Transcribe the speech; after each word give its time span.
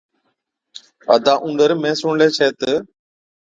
ادا 1.15 1.33
اُونڏر 1.43 1.69
مين 1.81 1.93
سُڻلَي 2.01 2.27
ڇَي 2.37 2.49
تہ، 2.59 2.71